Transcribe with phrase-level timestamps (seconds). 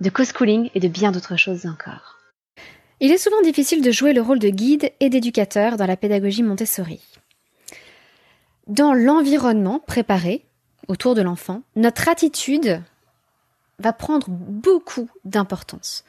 [0.00, 2.18] de co-schooling et de bien d'autres choses encore.
[3.00, 6.42] Il est souvent difficile de jouer le rôle de guide et d'éducateur dans la pédagogie
[6.42, 7.00] Montessori.
[8.66, 10.44] Dans l'environnement préparé
[10.88, 12.82] autour de l'enfant, notre attitude
[13.78, 16.04] va prendre beaucoup d'importance.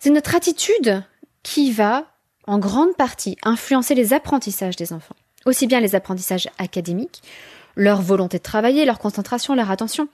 [0.00, 1.02] C'est notre attitude
[1.42, 2.06] qui va,
[2.46, 7.22] en grande partie, influencer les apprentissages des enfants, aussi bien les apprentissages académiques,
[7.76, 10.08] leur volonté de travailler, leur concentration, leur attention,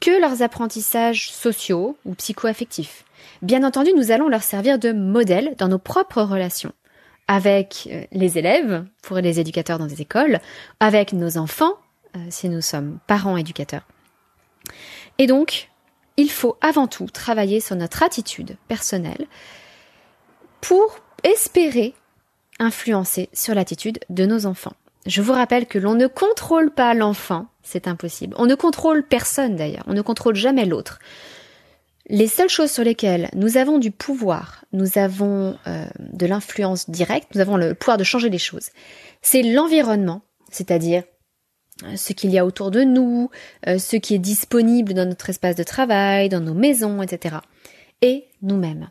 [0.00, 3.04] que leurs apprentissages sociaux ou psycho-affectifs.
[3.42, 6.72] Bien entendu, nous allons leur servir de modèle dans nos propres relations
[7.28, 10.40] avec euh, les élèves, pour les éducateurs dans des écoles,
[10.80, 11.74] avec nos enfants,
[12.16, 13.86] euh, si nous sommes parents éducateurs.
[15.18, 15.70] Et donc,
[16.16, 19.26] il faut avant tout travailler sur notre attitude personnelle
[20.60, 21.94] pour espérer
[22.58, 24.72] influencer sur l'attitude de nos enfants.
[25.08, 28.34] Je vous rappelle que l'on ne contrôle pas l'enfant, c'est impossible.
[28.36, 30.98] On ne contrôle personne d'ailleurs, on ne contrôle jamais l'autre.
[32.10, 37.34] Les seules choses sur lesquelles nous avons du pouvoir, nous avons euh, de l'influence directe,
[37.34, 38.68] nous avons le pouvoir de changer les choses,
[39.22, 41.04] c'est l'environnement, c'est-à-dire
[41.84, 43.30] euh, ce qu'il y a autour de nous,
[43.66, 47.36] euh, ce qui est disponible dans notre espace de travail, dans nos maisons, etc.
[48.02, 48.90] Et nous-mêmes.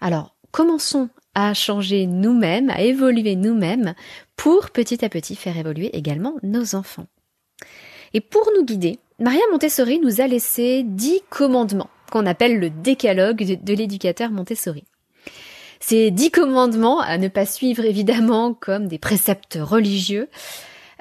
[0.00, 3.94] Alors, commençons à changer nous-mêmes, à évoluer nous-mêmes
[4.36, 7.06] pour petit à petit faire évoluer également nos enfants.
[8.12, 13.58] Et pour nous guider, Maria Montessori nous a laissé dix commandements qu'on appelle le décalogue
[13.60, 14.84] de, l'éducateur Montessori.
[15.80, 20.28] Ces dix commandements à ne pas suivre évidemment comme des préceptes religieux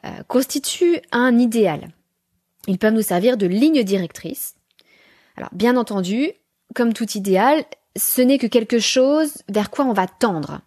[0.05, 1.89] euh, constituent un idéal.
[2.67, 4.55] Ils peuvent nous servir de ligne directrice.
[5.37, 6.31] Alors bien entendu,
[6.73, 7.63] comme tout idéal,
[7.95, 10.61] ce n'est que quelque chose vers quoi on va tendre.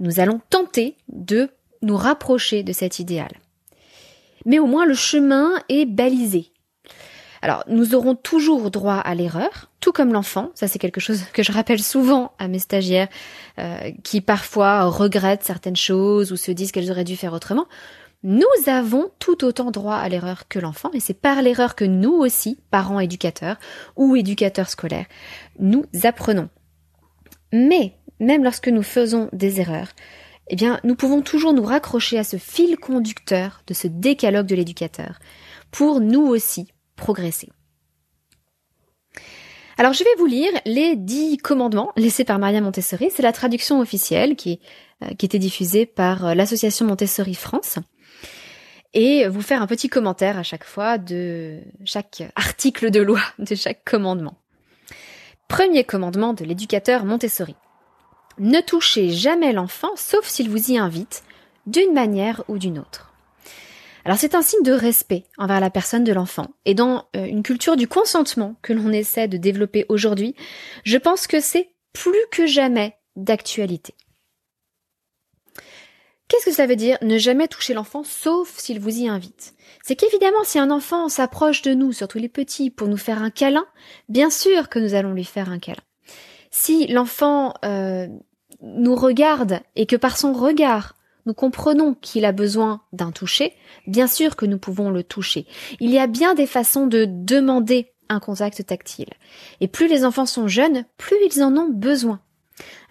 [0.00, 1.50] Nous allons tenter de
[1.82, 3.30] nous rapprocher de cet idéal.
[4.44, 6.52] Mais au moins le chemin est balisé.
[7.40, 10.50] Alors, nous aurons toujours droit à l'erreur, tout comme l'enfant.
[10.54, 13.08] Ça, c'est quelque chose que je rappelle souvent à mes stagiaires
[13.58, 17.68] euh, qui parfois regrettent certaines choses ou se disent qu'elles auraient dû faire autrement.
[18.24, 22.14] Nous avons tout autant droit à l'erreur que l'enfant, et c'est par l'erreur que nous
[22.14, 23.58] aussi, parents éducateurs
[23.94, 25.06] ou éducateurs scolaires,
[25.60, 26.48] nous apprenons.
[27.52, 29.88] Mais, même lorsque nous faisons des erreurs,
[30.48, 34.56] eh bien, nous pouvons toujours nous raccrocher à ce fil conducteur de ce décalogue de
[34.56, 35.20] l'éducateur
[35.70, 37.50] pour nous aussi progresser.
[39.76, 43.10] Alors je vais vous lire les dix commandements laissés par Maria Montessori.
[43.14, 44.58] C'est la traduction officielle qui,
[45.04, 47.78] euh, qui était diffusée par euh, l'association Montessori France.
[48.94, 53.54] Et vous faire un petit commentaire à chaque fois de chaque article de loi, de
[53.54, 54.38] chaque commandement.
[55.48, 57.54] Premier commandement de l'éducateur Montessori.
[58.38, 61.22] Ne touchez jamais l'enfant sauf s'il vous y invite,
[61.66, 63.12] d'une manière ou d'une autre.
[64.04, 66.46] Alors c'est un signe de respect envers la personne de l'enfant.
[66.64, 70.34] Et dans euh, une culture du consentement que l'on essaie de développer aujourd'hui,
[70.84, 73.94] je pense que c'est plus que jamais d'actualité.
[76.28, 79.54] Qu'est-ce que cela veut dire ne jamais toucher l'enfant sauf s'il vous y invite?
[79.82, 83.30] C'est qu'évidemment si un enfant s'approche de nous, surtout les petits, pour nous faire un
[83.30, 83.66] câlin,
[84.10, 85.82] bien sûr que nous allons lui faire un câlin.
[86.50, 88.08] Si l'enfant euh,
[88.60, 93.54] nous regarde et que par son regard, nous comprenons qu'il a besoin d'un toucher,
[93.86, 95.46] bien sûr que nous pouvons le toucher.
[95.80, 99.12] Il y a bien des façons de demander un contact tactile.
[99.60, 102.20] Et plus les enfants sont jeunes, plus ils en ont besoin.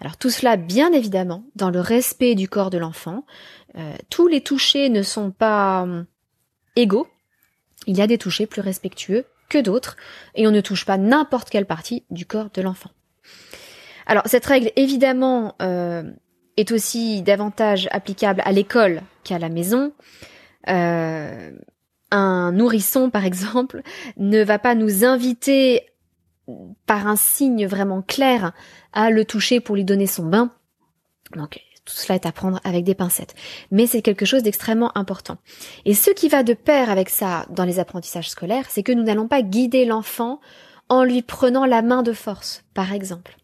[0.00, 3.24] Alors tout cela, bien évidemment, dans le respect du corps de l'enfant.
[3.76, 6.04] Euh, tous les touchés ne sont pas euh,
[6.76, 7.06] égaux.
[7.86, 9.96] Il y a des touchés plus respectueux que d'autres,
[10.34, 12.90] et on ne touche pas n'importe quelle partie du corps de l'enfant.
[14.06, 16.02] Alors cette règle, évidemment, euh,
[16.56, 19.92] est aussi davantage applicable à l'école qu'à la maison.
[20.68, 21.52] Euh,
[22.10, 23.82] un nourrisson, par exemple,
[24.16, 25.86] ne va pas nous inviter
[26.86, 28.52] par un signe vraiment clair
[28.92, 30.52] à le toucher pour lui donner son bain.
[31.36, 33.34] Donc tout cela est à prendre avec des pincettes.
[33.70, 35.38] Mais c'est quelque chose d'extrêmement important.
[35.86, 39.02] Et ce qui va de pair avec ça dans les apprentissages scolaires, c'est que nous
[39.02, 40.40] n'allons pas guider l'enfant
[40.90, 43.36] en lui prenant la main de force, par exemple.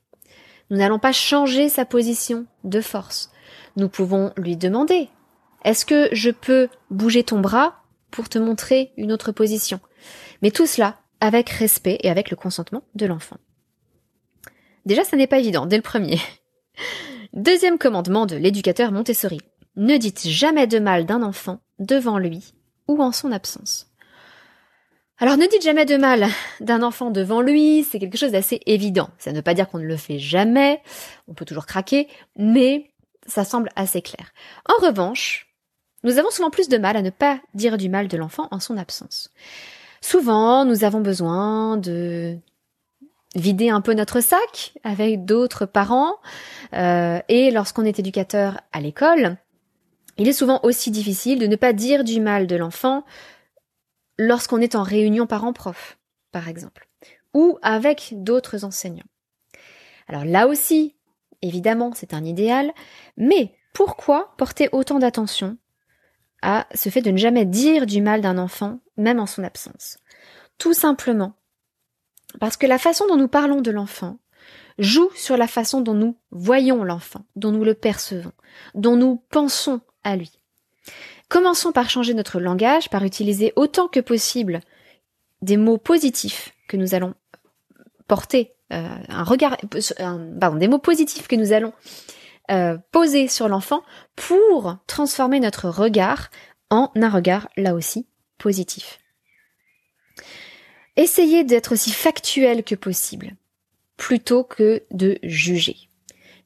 [0.71, 3.31] Nous n'allons pas changer sa position de force.
[3.77, 5.09] Nous pouvons lui demander
[5.65, 9.81] Est-ce que je peux bouger ton bras pour te montrer une autre position?
[10.43, 13.39] Mais tout cela avec respect et avec le consentement de l'enfant.
[14.85, 16.21] Déjà, ça n'est pas évident, dès le premier.
[17.33, 19.41] Deuxième commandement de l'éducateur Montessori.
[19.77, 22.53] Ne dites jamais de mal d'un enfant devant lui
[22.89, 23.91] ou en son absence.
[25.19, 26.27] Alors ne dites jamais de mal
[26.61, 29.09] d'un enfant devant lui, c'est quelque chose d'assez évident.
[29.19, 30.83] Ça ne veut pas dire qu'on ne le fait jamais,
[31.29, 32.93] on peut toujours craquer, mais
[33.27, 34.33] ça semble assez clair.
[34.69, 35.47] En revanche,
[36.03, 38.61] nous avons souvent plus de mal à ne pas dire du mal de l'enfant en
[38.61, 39.31] son absence.
[40.07, 42.37] Souvent, nous avons besoin de
[43.35, 46.17] vider un peu notre sac avec d'autres parents,
[46.75, 49.39] euh, et lorsqu'on est éducateur à l'école,
[50.19, 53.07] il est souvent aussi difficile de ne pas dire du mal de l'enfant
[54.19, 55.97] lorsqu'on est en réunion parents-prof,
[56.33, 56.87] par exemple,
[57.33, 59.09] ou avec d'autres enseignants.
[60.07, 60.97] Alors là aussi,
[61.41, 62.75] évidemment, c'est un idéal,
[63.17, 65.57] mais pourquoi porter autant d'attention
[66.45, 69.97] à ce fait de ne jamais dire du mal d'un enfant, même en son absence
[70.59, 71.35] Tout simplement
[72.39, 74.19] parce que la façon dont nous parlons de l'enfant
[74.79, 78.33] joue sur la façon dont nous voyons l'enfant, dont nous le percevons,
[78.75, 80.33] dont nous pensons à lui.
[81.29, 84.61] Commençons par changer notre langage, par utiliser autant que possible
[85.43, 87.15] des mots positifs que nous allons
[88.07, 89.57] porter, euh, un regard,
[90.41, 91.73] pardon, des mots positifs que nous allons
[92.51, 93.83] euh, poser sur l'enfant
[94.17, 96.31] pour transformer notre regard
[96.71, 98.07] en un regard là aussi
[98.39, 98.99] positif.
[100.97, 103.35] Essayez d'être aussi factuel que possible,
[103.97, 105.77] plutôt que de juger.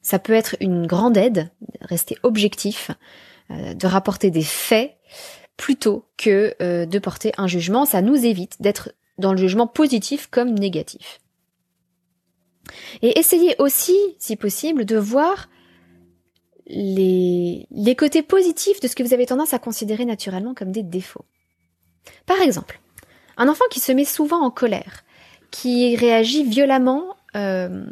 [0.01, 1.51] Ça peut être une grande aide,
[1.81, 2.91] rester objectif,
[3.51, 4.95] euh, de rapporter des faits
[5.57, 7.85] plutôt que euh, de porter un jugement.
[7.85, 11.19] Ça nous évite d'être dans le jugement positif comme négatif.
[13.01, 15.49] Et essayez aussi, si possible, de voir
[16.69, 21.25] les, côtés positifs de ce que vous avez tendance à considérer naturellement comme des défauts.
[22.25, 22.79] Par exemple,
[23.37, 25.03] un enfant qui se met souvent en colère,
[25.51, 27.85] qui réagit violemment euh,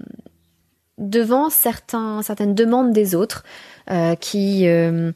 [0.97, 3.43] devant certaines demandes des autres,
[3.89, 5.11] euh, qui, euh,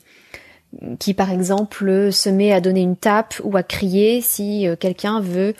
[0.99, 5.53] qui par exemple se met à donner une tape ou à crier si quelqu'un veut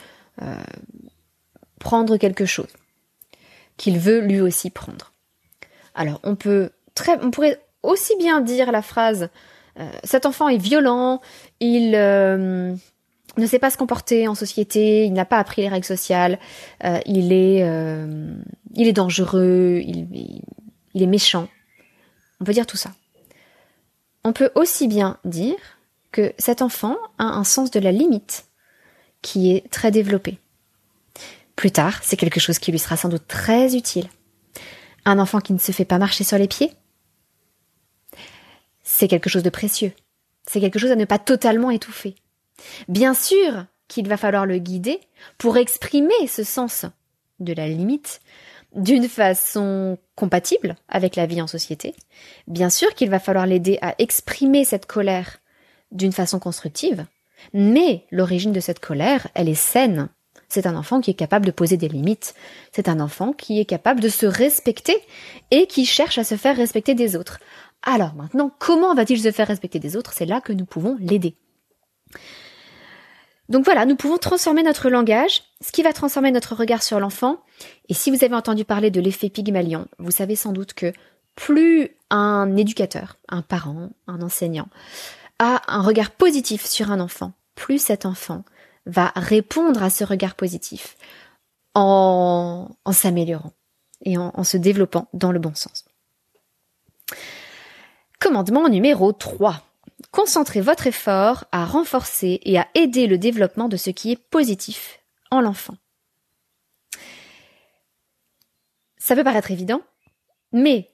[1.80, 2.69] prendre quelque chose,
[3.77, 5.12] qu'il veut lui aussi prendre.
[5.94, 9.30] Alors on peut très, on pourrait aussi bien dire la phrase
[9.80, 11.22] euh, cet enfant est violent,
[11.60, 16.39] il ne sait pas se comporter en société, il n'a pas appris les règles sociales,
[17.06, 17.66] il est
[18.74, 21.48] il est dangereux, il est méchant.
[22.42, 22.92] On peut dire tout ça.
[24.24, 25.56] On peut aussi bien dire
[26.12, 28.45] que cet enfant a un sens de la limite
[29.22, 30.39] qui est très développé.
[31.56, 34.07] Plus tard, c'est quelque chose qui lui sera sans doute très utile.
[35.06, 36.72] Un enfant qui ne se fait pas marcher sur les pieds,
[38.91, 39.93] c'est quelque chose de précieux.
[40.47, 42.15] C'est quelque chose à ne pas totalement étouffer.
[42.88, 44.99] Bien sûr qu'il va falloir le guider
[45.38, 46.85] pour exprimer ce sens
[47.39, 48.21] de la limite
[48.75, 51.95] d'une façon compatible avec la vie en société.
[52.47, 55.39] Bien sûr qu'il va falloir l'aider à exprimer cette colère
[55.91, 57.05] d'une façon constructive,
[57.53, 60.09] mais l'origine de cette colère, elle est saine.
[60.51, 62.36] C'est un enfant qui est capable de poser des limites.
[62.74, 64.98] C'est un enfant qui est capable de se respecter
[65.50, 67.39] et qui cherche à se faire respecter des autres.
[67.83, 70.12] Alors maintenant, comment va-t-il se faire respecter des autres?
[70.12, 71.38] C'est là que nous pouvons l'aider.
[73.48, 77.39] Donc voilà, nous pouvons transformer notre langage, ce qui va transformer notre regard sur l'enfant.
[77.88, 80.91] Et si vous avez entendu parler de l'effet Pygmalion, vous savez sans doute que
[81.36, 84.67] plus un éducateur, un parent, un enseignant
[85.39, 88.43] a un regard positif sur un enfant, plus cet enfant
[88.85, 90.97] va répondre à ce regard positif
[91.73, 93.53] en, en s'améliorant
[94.03, 95.85] et en, en se développant dans le bon sens.
[98.19, 99.61] Commandement numéro 3.
[100.11, 105.00] Concentrez votre effort à renforcer et à aider le développement de ce qui est positif
[105.29, 105.75] en l'enfant.
[108.97, 109.81] Ça peut paraître évident,
[110.51, 110.90] mais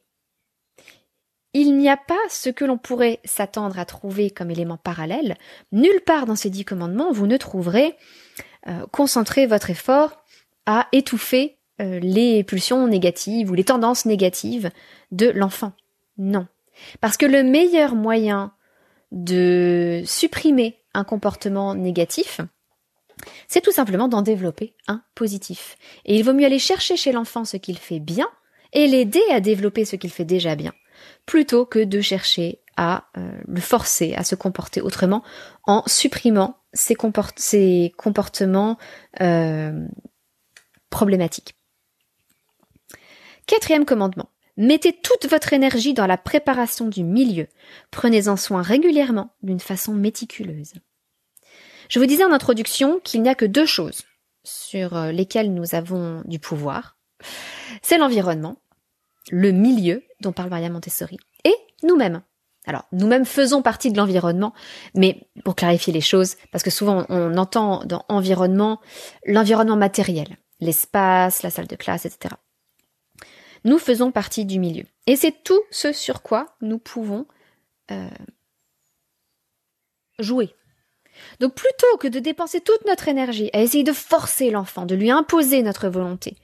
[1.60, 5.38] il n'y a pas ce que l'on pourrait s'attendre à trouver comme élément parallèle.
[5.72, 7.96] Nulle part dans ces dix commandements, vous ne trouverez
[8.68, 10.24] euh, concentrer votre effort
[10.68, 14.70] à étouffer euh, les pulsions négatives ou les tendances négatives
[15.12, 15.74] de l'enfant.
[16.18, 16.48] Non.
[17.02, 18.54] Parce que le meilleur moyen
[19.12, 22.42] de supprimer un comportement négatif,
[23.48, 25.76] c'est tout simplement d'en développer un positif.
[26.06, 28.28] Et il vaut mieux aller chercher chez l'enfant ce qu'il fait bien
[28.74, 30.74] et l'aider à développer ce qu'il fait déjà bien,
[31.28, 35.24] plutôt que de chercher à euh, le forcer à se comporter autrement
[35.66, 38.78] en supprimant ses, comportements
[39.22, 39.88] euh,
[40.90, 41.56] problématiques.
[43.46, 44.30] Quatrième commandement.
[44.58, 47.48] Mettez toute votre énergie dans la préparation du milieu.
[47.92, 50.74] Prenez-en soin régulièrement, d'une façon méticuleuse.
[51.90, 54.04] Je vous disais en introduction qu'il n'y a que deux choses
[54.44, 56.98] sur euh, lesquelles nous avons du pouvoir.
[57.82, 58.58] C'est l'environnement
[59.32, 62.22] le milieu dont parle Maria Montessori, et nous-mêmes.
[62.66, 64.54] Alors, nous-mêmes faisons partie de l'environnement,
[64.94, 68.82] mais pour clarifier les choses, parce que souvent on entend dans environnement
[69.26, 72.36] l'environnement matériel, l'espace, la salle de classe, etc.
[73.64, 74.84] Nous faisons partie du milieu.
[75.08, 77.26] Et c'est tout ce sur quoi nous pouvons
[77.92, 78.10] euh,
[80.20, 80.54] jouer.
[81.40, 85.10] Donc plutôt que de dépenser toute notre énergie à essayer de forcer l'enfant, de lui
[85.10, 86.36] imposer notre volonté,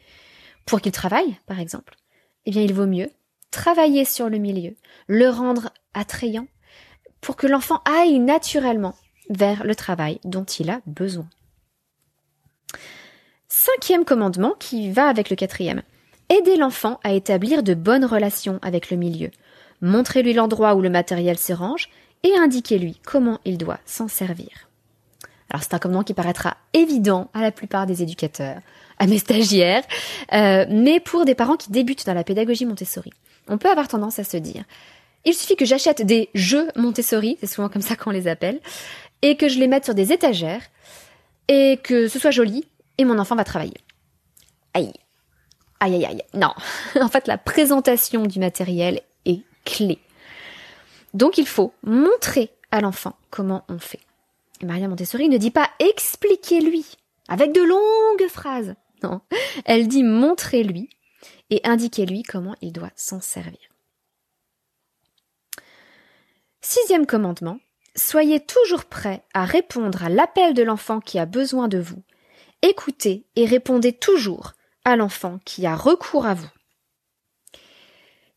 [0.65, 1.95] pour qu'il travaille, par exemple,
[2.45, 3.09] eh bien il vaut mieux
[3.51, 4.75] travailler sur le milieu,
[5.07, 6.47] le rendre attrayant,
[7.21, 8.95] pour que l'enfant aille naturellement
[9.29, 11.27] vers le travail dont il a besoin.
[13.47, 15.83] Cinquième commandement qui va avec le quatrième.
[16.29, 19.29] Aider l'enfant à établir de bonnes relations avec le milieu.
[19.81, 21.89] Montrez-lui l'endroit où le matériel se range
[22.23, 24.49] et indiquez-lui comment il doit s'en servir.
[25.49, 28.59] Alors c'est un commandement qui paraîtra évident à la plupart des éducateurs,
[28.99, 29.83] à mes stagiaires,
[30.33, 33.11] euh, mais pour des parents qui débutent dans la pédagogie Montessori,
[33.47, 34.63] on peut avoir tendance à se dire
[35.25, 38.59] il suffit que j'achète des jeux Montessori, c'est souvent comme ça qu'on les appelle,
[39.21, 40.61] et que je les mette sur des étagères,
[41.47, 42.65] et que ce soit joli,
[42.97, 43.77] et mon enfant va travailler.
[44.73, 44.91] Aïe.
[45.79, 46.23] Aïe aïe aïe.
[46.33, 46.53] Non.
[47.01, 49.99] en fait, la présentation du matériel est clé.
[51.13, 53.99] Donc il faut montrer à l'enfant comment on fait.
[54.63, 56.85] Maria Montessori ne dit pas expliquez-lui
[57.27, 58.75] avec de longues phrases.
[59.65, 60.89] Elle dit montrez-lui
[61.49, 63.59] et indiquez-lui comment il doit s'en servir.
[66.61, 67.59] Sixième commandement,
[67.95, 72.01] soyez toujours prêt à répondre à l'appel de l'enfant qui a besoin de vous.
[72.61, 74.53] Écoutez et répondez toujours
[74.85, 76.49] à l'enfant qui a recours à vous.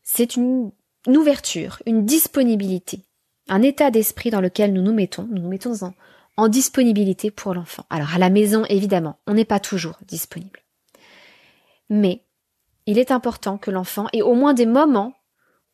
[0.03, 0.71] C'est une,
[1.07, 3.01] ouverture, une disponibilité,
[3.47, 5.93] un état d'esprit dans lequel nous nous mettons, nous nous mettons en,
[6.37, 7.85] en disponibilité pour l'enfant.
[7.89, 10.61] Alors à la maison, évidemment, on n'est pas toujours disponible.
[11.89, 12.23] Mais
[12.85, 15.13] il est important que l'enfant ait au moins des moments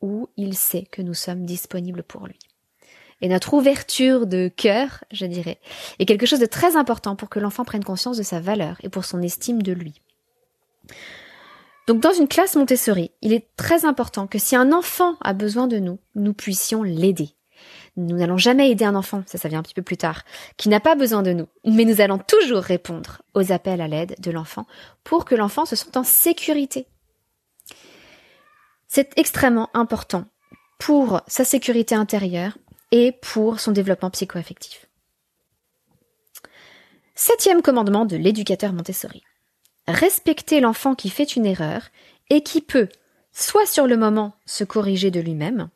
[0.01, 2.39] où il sait que nous sommes disponibles pour lui.
[3.21, 5.59] Et notre ouverture de cœur, je dirais,
[5.99, 8.89] est quelque chose de très important pour que l'enfant prenne conscience de sa valeur et
[8.89, 10.01] pour son estime de lui.
[11.87, 15.67] Donc dans une classe Montessori, il est très important que si un enfant a besoin
[15.67, 17.29] de nous, nous puissions l'aider.
[17.95, 20.23] Nous n'allons jamais aider un enfant, ça ça vient un petit peu plus tard,
[20.57, 24.15] qui n'a pas besoin de nous, mais nous allons toujours répondre aux appels à l'aide
[24.19, 24.65] de l'enfant
[25.03, 26.87] pour que l'enfant se sente en sécurité
[28.93, 30.25] c'est extrêmement important
[30.77, 32.59] pour sa sécurité intérieure
[32.91, 34.85] et pour son développement psychoaffectif.
[37.15, 39.23] Septième commandement de l'éducateur Montessori.
[39.87, 41.87] Respecter l'enfant qui fait une erreur
[42.29, 42.87] et qui peut,
[43.31, 45.69] soit sur le moment, se corriger de lui-même,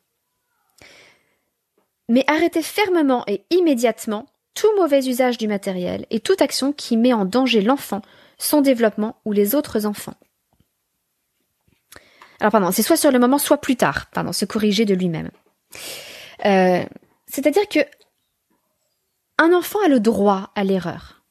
[2.08, 7.12] mais arrêter fermement et immédiatement tout mauvais usage du matériel et toute action qui met
[7.12, 8.02] en danger l'enfant,
[8.38, 10.14] son développement ou les autres enfants.
[12.40, 15.30] Alors pardon, c'est soit sur le moment, soit plus tard, pardon, se corriger de lui-même.
[16.44, 16.84] Euh,
[17.26, 17.80] c'est-à-dire que
[19.38, 21.22] un enfant a le droit à l'erreur.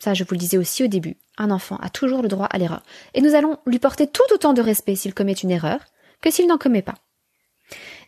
[0.00, 1.16] Ça, je vous le disais aussi au début.
[1.38, 2.82] Un enfant a toujours le droit à l'erreur.
[3.14, 5.78] Et nous allons lui porter tout autant de respect s'il commet une erreur
[6.20, 6.96] que s'il n'en commet pas.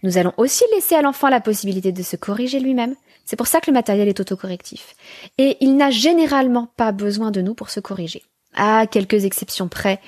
[0.04, 2.94] Nous allons aussi laisser à l'enfant la possibilité de se corriger lui-même.
[3.24, 4.94] C'est pour ça que le matériel est autocorrectif.
[5.38, 8.22] Et il n'a généralement pas besoin de nous pour se corriger.
[8.54, 10.02] À quelques exceptions près,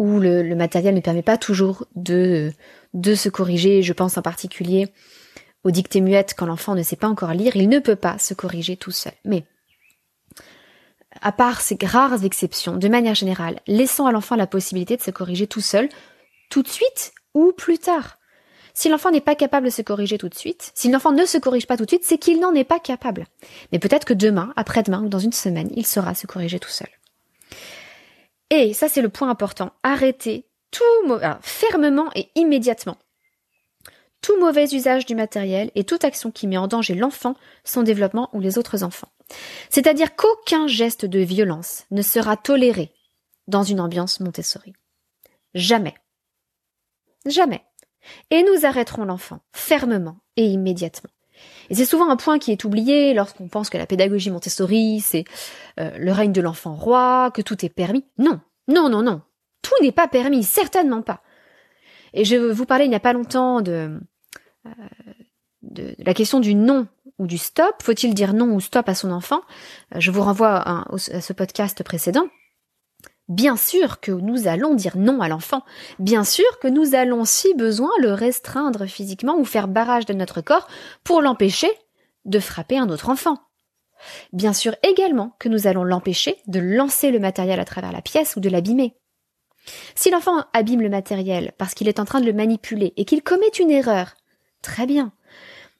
[0.00, 2.52] où le, matériel ne permet pas toujours de,
[2.92, 3.82] de se corriger.
[3.82, 4.88] Je pense en particulier
[5.62, 8.34] aux dictées muettes quand l'enfant ne sait pas encore lire, il ne peut pas se
[8.34, 9.14] corriger tout seul.
[9.24, 9.44] Mais,
[11.20, 15.12] à part ces rares exceptions, de manière générale, laissons à l'enfant la possibilité de se
[15.12, 15.88] corriger tout seul,
[16.50, 18.18] tout de suite ou plus tard.
[18.76, 21.38] Si l'enfant n'est pas capable de se corriger tout de suite, si l'enfant ne se
[21.38, 23.26] corrige pas tout de suite, c'est qu'il n'en est pas capable.
[23.72, 26.90] Mais peut-être que demain, après-demain ou dans une semaine, il saura se corriger tout seul.
[28.50, 32.98] Et ça c'est le point important, arrêtez tout fermement et immédiatement
[34.26, 38.28] tout mauvais usage du matériel et toute action qui met en danger l'enfant, son développement
[38.32, 39.08] ou les autres enfants.
[39.70, 42.92] C'est-à-dire qu'aucun geste de violence ne sera toléré
[43.46, 44.72] dans une ambiance Montessori.
[45.54, 45.94] Jamais.
[47.24, 47.62] Jamais.
[48.30, 51.10] Et nous arrêterons l'enfant fermement et immédiatement.
[51.68, 55.24] Et c'est souvent un point qui est oublié lorsqu'on pense que la pédagogie Montessori, c'est
[55.80, 58.04] euh, le règne de l'enfant roi, que tout est permis.
[58.18, 59.22] Non, non, non, non.
[59.62, 61.22] Tout n'est pas permis, certainement pas.
[62.14, 64.00] Et je vous parlais il n'y a pas longtemps de,
[64.66, 64.70] euh,
[65.62, 66.86] de la question du non
[67.18, 67.82] ou du stop.
[67.82, 69.40] Faut-il dire non ou stop à son enfant?
[69.94, 72.28] Euh, Je vous renvoie à ce podcast précédent.
[73.28, 75.62] Bien sûr que nous allons dire non à l'enfant.
[75.98, 80.40] Bien sûr que nous allons, si besoin, le restreindre physiquement ou faire barrage de notre
[80.40, 80.68] corps
[81.02, 81.70] pour l'empêcher
[82.24, 83.38] de frapper un autre enfant.
[84.32, 88.36] Bien sûr également que nous allons l'empêcher de lancer le matériel à travers la pièce
[88.36, 88.94] ou de l'abîmer.
[89.96, 93.22] Si l'enfant abîme le matériel parce qu'il est en train de le manipuler et qu'il
[93.22, 94.14] commet une erreur,
[94.62, 95.12] très bien.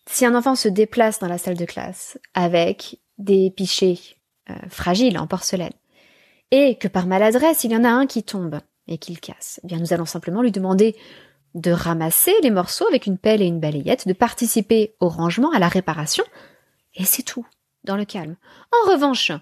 [0.07, 3.99] Si un enfant se déplace dans la salle de classe avec des pichets
[4.51, 5.73] euh, fragiles en porcelaine
[6.51, 9.67] et que par maladresse il y en a un qui tombe et qu'il casse, eh
[9.67, 10.97] bien nous allons simplement lui demander
[11.55, 15.59] de ramasser les morceaux avec une pelle et une balayette, de participer au rangement, à
[15.59, 16.25] la réparation,
[16.95, 17.47] et c'est tout,
[17.85, 18.37] dans le calme.
[18.73, 19.33] En revanche,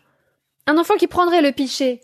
[0.66, 2.00] un enfant qui prendrait le pichet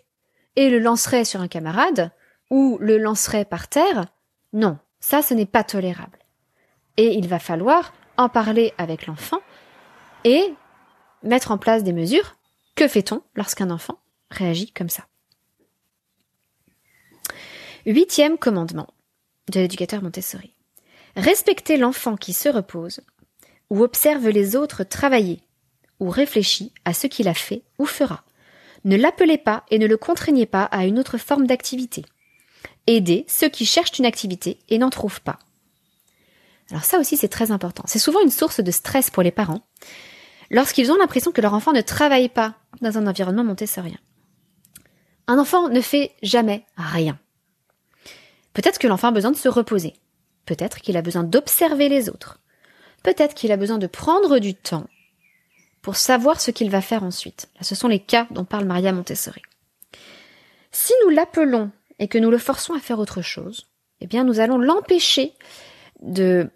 [0.56, 2.10] et le lancerait sur un camarade,
[2.50, 4.06] ou le lancerait par terre,
[4.52, 6.18] non, ça ce n'est pas tolérable.
[6.96, 9.40] Et il va falloir en parler avec l'enfant
[10.24, 10.54] et
[11.22, 12.34] mettre en place des mesures.
[12.74, 13.99] Que fait-on lorsqu'un enfant
[14.30, 15.06] réagit comme ça
[17.86, 18.88] Huitième commandement
[19.50, 20.54] de l'éducateur Montessori.
[21.16, 23.00] Respectez l'enfant qui se repose,
[23.70, 25.40] ou observe les autres travailler,
[25.98, 28.24] ou réfléchit à ce qu'il a fait ou fera.
[28.84, 32.04] Ne l'appelez pas et ne le contraignez pas à une autre forme d'activité.
[32.86, 35.38] Aidez ceux qui cherchent une activité et n'en trouvent pas.
[36.70, 37.84] Alors ça aussi c'est très important.
[37.86, 39.62] C'est souvent une source de stress pour les parents
[40.50, 43.98] lorsqu'ils ont l'impression que leur enfant ne travaille pas dans un environnement montessorien.
[45.26, 47.18] Un enfant ne fait jamais rien.
[48.52, 49.94] Peut-être que l'enfant a besoin de se reposer.
[50.44, 52.40] Peut-être qu'il a besoin d'observer les autres.
[53.02, 54.86] Peut-être qu'il a besoin de prendre du temps
[55.82, 57.48] pour savoir ce qu'il va faire ensuite.
[57.60, 59.42] Ce sont les cas dont parle Maria Montessori.
[60.72, 63.68] Si nous l'appelons et que nous le forçons à faire autre chose,
[64.00, 65.34] eh bien, nous allons l'empêcher
[66.00, 66.50] de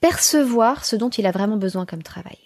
[0.00, 2.38] percevoir ce dont il a vraiment besoin comme travail.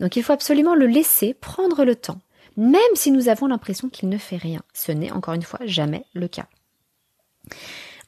[0.00, 2.20] Donc il faut absolument le laisser prendre le temps,
[2.56, 4.62] même si nous avons l'impression qu'il ne fait rien.
[4.72, 6.46] Ce n'est encore une fois jamais le cas.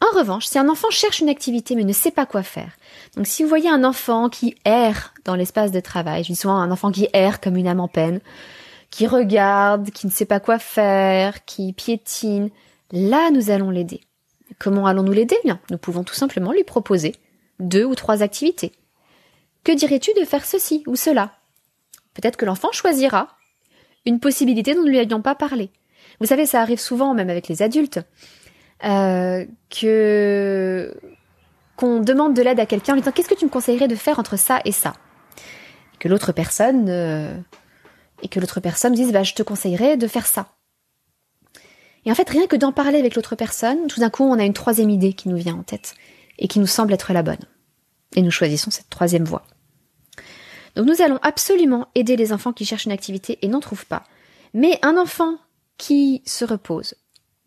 [0.01, 2.77] En revanche, si un enfant cherche une activité mais ne sait pas quoi faire,
[3.17, 6.57] donc si vous voyez un enfant qui erre dans l'espace de travail, je dis souvent
[6.57, 8.21] un enfant qui erre comme une âme en peine,
[8.91, 12.51] qui regarde, qui ne sait pas quoi faire, qui piétine,
[12.93, 14.03] là nous allons l'aider.
[14.59, 15.37] Comment allons-nous l'aider?
[15.45, 17.15] Bien, nous pouvons tout simplement lui proposer
[17.59, 18.73] deux ou trois activités.
[19.65, 21.33] Que dirais-tu de faire ceci ou cela?
[22.15, 23.29] Peut-être que l'enfant choisira
[24.07, 25.71] une possibilité dont nous ne lui avions pas parlé.
[26.21, 28.01] Vous savez, ça arrive souvent, même avec les adultes,
[28.85, 30.95] euh, que
[31.77, 33.95] qu'on demande de l'aide à quelqu'un en lui disant qu'est-ce que tu me conseillerais de
[33.95, 34.95] faire entre ça et ça?
[35.95, 37.37] Et que l'autre personne euh,
[38.23, 40.49] et que l'autre personne dise bah je te conseillerais de faire ça.
[42.07, 44.45] Et en fait rien que d'en parler avec l'autre personne tout d'un coup on a
[44.45, 45.95] une troisième idée qui nous vient en tête
[46.39, 47.45] et qui nous semble être la bonne.
[48.15, 49.47] Et nous choisissons cette troisième voie
[50.77, 54.05] donc nous allons absolument aider les enfants qui cherchent une activité et n'en trouvent pas
[54.55, 55.37] mais un enfant
[55.79, 56.95] qui se repose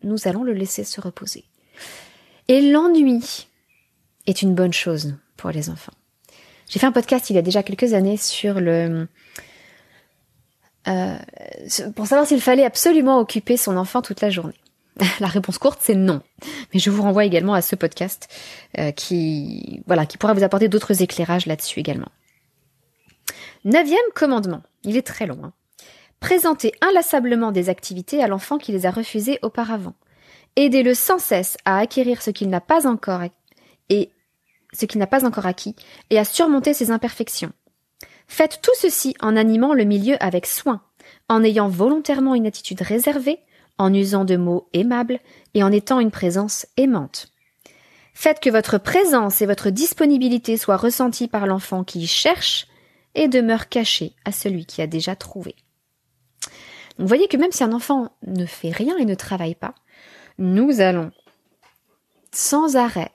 [0.02, 1.44] nous allons le laisser se reposer.
[2.48, 3.48] Et l'ennui
[4.26, 5.92] est une bonne chose pour les enfants.
[6.68, 9.08] J'ai fait un podcast il y a déjà quelques années sur le...
[10.88, 11.18] Euh,
[11.94, 14.58] pour savoir s'il fallait absolument occuper son enfant toute la journée.
[15.20, 16.22] La réponse courte, c'est non.
[16.72, 18.28] Mais je vous renvoie également à ce podcast
[18.78, 22.08] euh, qui, voilà, qui pourra vous apporter d'autres éclairages là-dessus également.
[23.64, 24.62] Neuvième commandement.
[24.84, 25.40] Il est très long.
[25.44, 25.52] Hein.
[26.18, 29.94] Présenter inlassablement des activités à l'enfant qui les a refusées auparavant.
[30.56, 33.22] Aidez-le sans cesse à acquérir ce qu'il n'a pas encore
[33.90, 34.10] et
[34.72, 35.76] ce qu'il n'a pas encore acquis
[36.08, 37.52] et à surmonter ses imperfections.
[38.28, 40.82] Faites tout ceci en animant le milieu avec soin,
[41.28, 43.40] en ayant volontairement une attitude réservée,
[43.76, 45.20] en usant de mots aimables
[45.54, 47.28] et en étant une présence aimante.
[48.14, 52.66] Faites que votre présence et votre disponibilité soient ressenties par l'enfant qui cherche
[53.14, 55.56] et demeure caché à celui qui a déjà trouvé.
[56.98, 59.74] Vous voyez que même si un enfant ne fait rien et ne travaille pas,
[60.38, 61.10] nous allons
[62.32, 63.10] sans arrêt,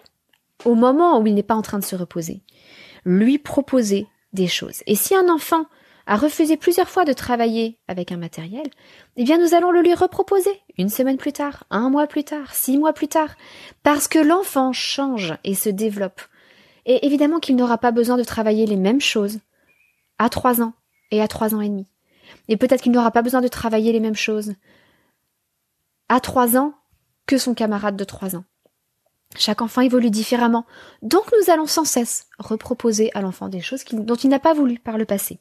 [0.65, 2.41] au moment où il n'est pas en train de se reposer,
[3.05, 4.81] lui proposer des choses.
[4.87, 5.65] Et si un enfant
[6.07, 8.67] a refusé plusieurs fois de travailler avec un matériel,
[9.17, 12.53] eh bien nous allons le lui reproposer une semaine plus tard, un mois plus tard,
[12.53, 13.35] six mois plus tard,
[13.83, 16.21] parce que l'enfant change et se développe.
[16.85, 19.39] Et évidemment qu'il n'aura pas besoin de travailler les mêmes choses
[20.17, 20.73] à trois ans
[21.11, 21.87] et à trois ans et demi.
[22.47, 24.53] Et peut-être qu'il n'aura pas besoin de travailler les mêmes choses
[26.09, 26.73] à trois ans
[27.25, 28.45] que son camarade de trois ans.
[29.37, 30.65] Chaque enfant évolue différemment,
[31.01, 34.79] donc nous allons sans cesse reproposer à l'enfant des choses dont il n'a pas voulu
[34.79, 35.39] par le passé.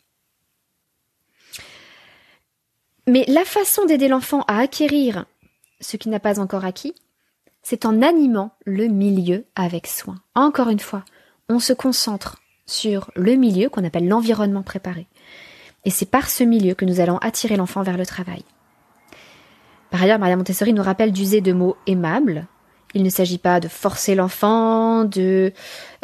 [3.06, 5.26] Mais la façon d'aider l'enfant à acquérir
[5.80, 6.94] ce qu'il n'a pas encore acquis,
[7.62, 10.16] c'est en animant le milieu avec soin.
[10.34, 11.04] Encore une fois,
[11.48, 15.06] on se concentre sur le milieu qu'on appelle l'environnement préparé.
[15.84, 18.42] Et c'est par ce milieu que nous allons attirer l'enfant vers le travail.
[19.90, 22.46] Par ailleurs, Maria Montessori nous rappelle d'user de mots aimables.
[22.94, 25.52] Il ne s'agit pas de forcer l'enfant, de,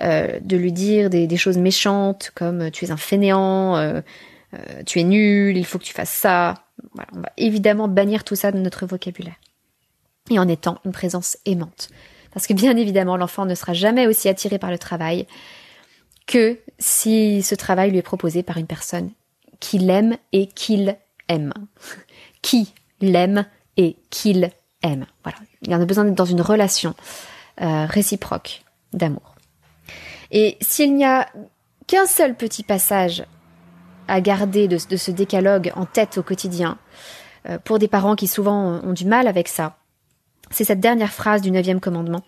[0.00, 4.00] euh, de lui dire des, choses méchantes comme tu es un fainéant, euh,
[4.54, 6.54] euh, tu es nul, il faut que tu fasses ça.
[7.12, 9.40] on va évidemment bannir tout ça de notre vocabulaire.
[10.30, 11.88] et en étant une présence aimante.
[12.32, 15.26] Parce que bien évidemment, l'enfant ne sera jamais aussi attiré par le travail
[16.26, 19.10] que si ce travail lui est proposé par une personne
[19.58, 20.96] qui l'aime et qu'il
[21.28, 21.52] aime.
[22.42, 23.44] qui l'aime
[23.76, 24.50] et qu'il
[24.82, 25.06] aime.
[25.22, 25.38] Voilà.
[25.62, 26.94] Il en a besoin d'être dans une relation
[27.60, 29.34] euh, réciproque d'amour.
[30.30, 31.28] Et s'il n'y a
[31.86, 33.24] qu'un seul petit passage
[34.08, 36.78] à garder de, ce décalogue en tête au quotidien,
[37.48, 39.76] euh, pour des parents qui souvent ont du mal avec ça,
[40.50, 42.22] c'est cette dernière phrase du neuvième commandement.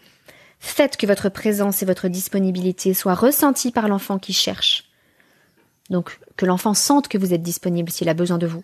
[0.64, 4.84] Faites que votre présence et votre disponibilité soient ressenties par l'enfant qui cherche.
[5.90, 8.62] Donc, que l'enfant sente que vous êtes disponible s'il a besoin de vous.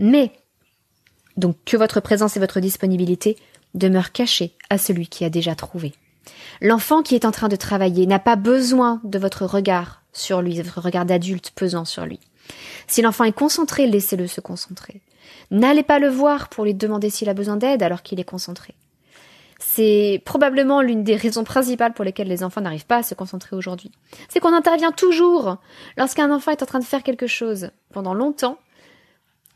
[0.00, 0.32] Mais,
[1.36, 3.36] donc, que votre présence et votre disponibilité
[3.74, 5.94] demeurent cachées à celui qui a déjà trouvé.
[6.60, 10.60] L'enfant qui est en train de travailler n'a pas besoin de votre regard sur lui,
[10.60, 12.18] votre regard d'adulte pesant sur lui.
[12.88, 15.00] Si l'enfant est concentré, laissez-le se concentrer.
[15.52, 18.74] N'allez pas le voir pour lui demander s'il a besoin d'aide alors qu'il est concentré.
[19.58, 23.56] C'est probablement l'une des raisons principales pour lesquelles les enfants n'arrivent pas à se concentrer
[23.56, 23.90] aujourd'hui.
[24.28, 25.56] C'est qu'on intervient toujours
[25.96, 28.58] lorsqu'un enfant est en train de faire quelque chose pendant longtemps.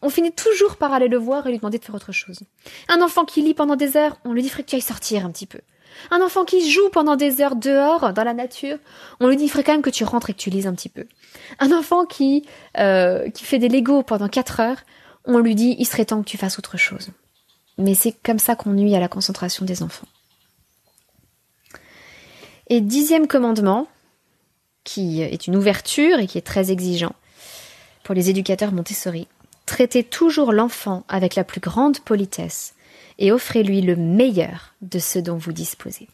[0.03, 2.41] On finit toujours par aller le voir et lui demander de faire autre chose.
[2.89, 5.31] Un enfant qui lit pendant des heures, on lui dit que tu ailles sortir un
[5.31, 5.61] petit peu.
[6.11, 8.79] Un enfant qui joue pendant des heures dehors, dans la nature,
[9.19, 10.89] on lui dit ferait quand même que tu rentres et que tu lises un petit
[10.89, 11.07] peu.
[11.59, 12.47] Un enfant qui,
[12.79, 14.79] euh, qui fait des Legos pendant quatre heures,
[15.27, 17.11] on lui dit il serait temps que tu fasses autre chose.
[17.81, 20.07] Mais c'est comme ça qu'on nuit à la concentration des enfants.
[22.69, 23.89] Et dixième commandement,
[24.85, 27.15] qui est une ouverture et qui est très exigeant
[28.05, 29.27] pour les éducateurs Montessori,
[29.67, 32.75] traitez toujours l'enfant avec la plus grande politesse
[33.19, 36.09] et offrez-lui le meilleur de ce dont vous disposez.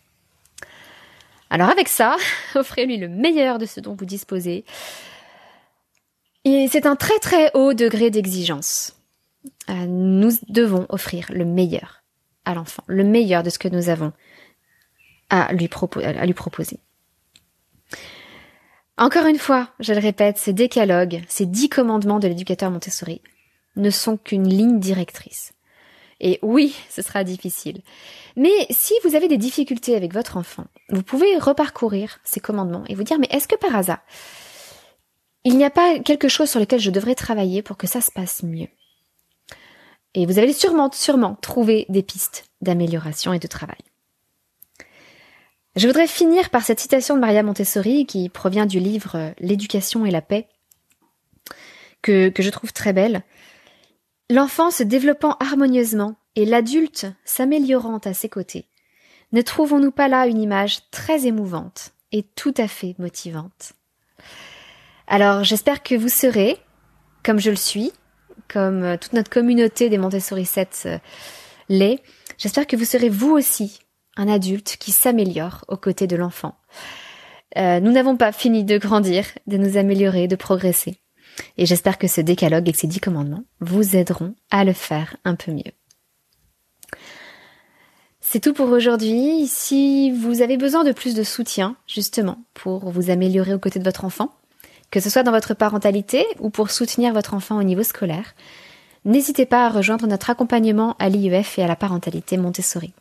[1.51, 2.17] Alors avec ça,
[2.55, 4.65] offrez-lui le meilleur de ce dont vous disposez.
[6.45, 8.96] Et c'est un très très haut degré d'exigence.
[9.69, 12.03] Euh, nous devons offrir le meilleur
[12.45, 14.13] à l'enfant, le meilleur de ce que nous avons
[15.31, 15.69] à lui,
[16.05, 16.79] à lui proposer.
[18.99, 23.21] Encore une fois, je le répète, ces décalogues, ces dix commandements de l'éducateur Montessori
[23.77, 25.53] ne sont qu'une ligne directrice.
[26.21, 27.83] Et oui, ce sera difficile.
[28.37, 32.95] Mais si vous avez des difficultés avec votre enfant, vous pouvez reparcourir ces commandements et
[32.95, 34.01] vous dire, mais est-ce que par hasard,
[35.45, 38.11] il n'y a pas quelque chose sur lequel je devrais travailler pour que ça se
[38.11, 38.69] passe mieux?
[40.17, 43.77] Et vous allez sûrement, sûrement trouver des pistes d'amélioration et de travail.
[45.77, 50.11] Je voudrais finir par cette citation de Maria Montessori qui provient du livre L'éducation et
[50.11, 50.49] la paix,
[52.01, 53.25] que, que je trouve très belle.
[54.31, 58.69] L'enfant se développant harmonieusement et l'adulte s'améliorant à ses côtés,
[59.33, 63.75] ne trouvons-nous pas là une image très émouvante et tout à fait motivante?
[65.07, 66.57] Alors j'espère que vous serez,
[67.23, 67.93] comme je le suis,
[68.49, 70.99] comme euh, toute notre communauté des Montessori 7 euh,
[71.69, 72.01] l'est,
[72.39, 73.81] j'espère que vous serez vous aussi
[74.17, 76.57] un adulte qui s'améliore aux côtés de l'enfant.
[77.57, 80.99] Euh, nous n'avons pas fini de grandir, de nous améliorer, de progresser.
[81.59, 85.35] Et j'espère que ce décalogue et ces dix commandements vous aideront à le faire un
[85.35, 85.73] peu mieux.
[88.21, 89.47] C'est tout pour aujourd'hui.
[89.47, 93.85] Si vous avez besoin de plus de soutien, justement, pour vous améliorer aux côtés de
[93.85, 94.35] votre enfant,
[94.91, 98.35] que ce soit dans votre parentalité ou pour soutenir votre enfant au niveau scolaire,
[99.05, 102.93] n'hésitez pas à rejoindre notre accompagnement à l'IEF et à la parentalité Montessori.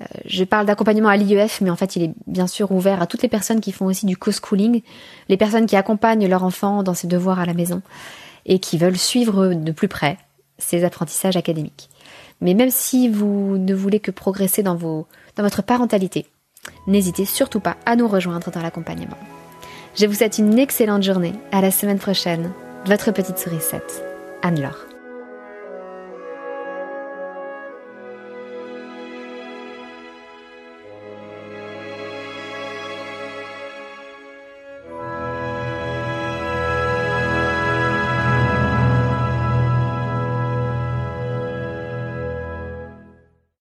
[0.00, 3.06] Euh, je parle d'accompagnement à l'IEF, mais en fait, il est bien sûr ouvert à
[3.06, 4.82] toutes les personnes qui font aussi du co-schooling,
[5.28, 7.82] les personnes qui accompagnent leur enfant dans ses devoirs à la maison
[8.46, 10.18] et qui veulent suivre de plus près
[10.58, 11.88] ses apprentissages académiques.
[12.40, 16.26] Mais même si vous ne voulez que progresser dans, votre parentalité,
[16.86, 19.18] n'hésitez surtout pas à nous rejoindre dans l'accompagnement.
[19.98, 21.32] Je vous souhaite une excellente journée.
[21.50, 22.52] À la semaine prochaine.
[22.86, 23.82] Votre petite souris 7,
[24.42, 24.87] Anne-Laure.